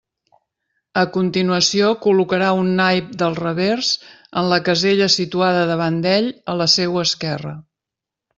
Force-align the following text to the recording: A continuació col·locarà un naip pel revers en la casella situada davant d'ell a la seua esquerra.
A 1.01 1.01
continuació 1.17 1.89
col·locarà 2.05 2.47
un 2.61 2.71
naip 2.79 3.11
pel 3.19 3.37
revers 3.41 3.91
en 4.41 4.49
la 4.55 4.59
casella 4.71 5.11
situada 5.17 5.69
davant 5.75 6.01
d'ell 6.07 6.33
a 6.55 6.57
la 6.65 6.69
seua 6.79 7.07
esquerra. 7.11 7.55